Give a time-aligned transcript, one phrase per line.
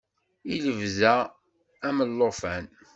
[0.53, 1.15] I lebda
[1.87, 2.63] am llufan.